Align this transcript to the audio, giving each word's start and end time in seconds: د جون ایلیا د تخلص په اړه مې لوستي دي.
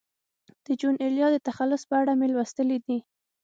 د 0.65 0.67
جون 0.79 0.95
ایلیا 1.03 1.27
د 1.33 1.37
تخلص 1.47 1.81
په 1.89 1.95
اړه 2.01 2.13
مې 2.19 2.27
لوستي 2.33 2.75
دي. 2.85 2.97